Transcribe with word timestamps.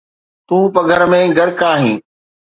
تون 0.47 0.63
پگهر 0.73 1.01
۾ 1.11 1.19
غرق 1.37 1.61
آهين 1.73 1.97